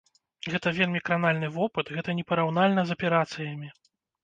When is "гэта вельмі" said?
0.53-1.01